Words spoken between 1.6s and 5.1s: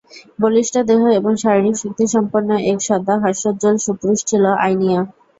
শক্তিসম্পন্ন এক সদা হাস্যোজ্জল সুপুরুষ ছিল আইনিয়া।